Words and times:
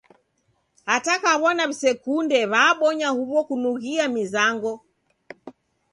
Hata 0.89 1.13
kaw'ona 1.23 1.63
w'isekunde 1.69 2.37
w'abonya 2.51 3.09
huw'o 3.17 3.39
kunughjia 3.47 4.05
mizango. 4.15 4.71